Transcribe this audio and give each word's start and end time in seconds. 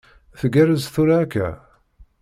Tgerrez 0.39 0.85
tura 0.93 1.15
akka? 1.23 1.49